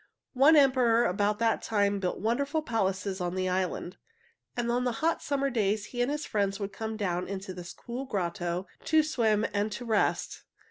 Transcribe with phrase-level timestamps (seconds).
[0.33, 3.97] One emperor about that time built wonderful palaces on the island,
[4.57, 8.05] and on hot summer days he and his friends would come down into this cool
[8.05, 10.41] grotto to swim and to rest.